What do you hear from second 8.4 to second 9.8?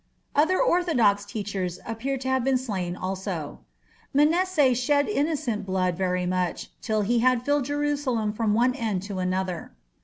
one end to another."